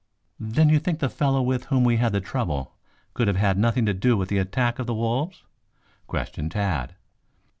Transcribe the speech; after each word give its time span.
"Then 0.39 0.69
you 0.69 0.79
think 0.79 0.97
the 0.97 1.09
fellow 1.11 1.43
with 1.43 1.65
whom 1.65 1.83
we 1.83 1.97
had 1.97 2.11
the 2.11 2.19
trouble 2.19 2.75
could 3.13 3.27
have 3.27 3.37
had 3.37 3.59
nothing 3.59 3.85
to 3.85 3.93
do 3.93 4.17
with 4.17 4.29
the 4.29 4.39
attack 4.39 4.79
of 4.79 4.87
the 4.87 4.95
wolves?" 4.95 5.43
questioned 6.07 6.53
Tad. 6.53 6.95